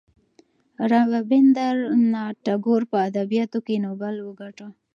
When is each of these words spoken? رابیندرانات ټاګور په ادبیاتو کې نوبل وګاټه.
رابیندرانات 0.91 2.35
ټاګور 2.45 2.81
په 2.91 2.97
ادبیاتو 3.07 3.59
کې 3.65 3.75
نوبل 3.85 4.15
وګاټه. 4.21 4.67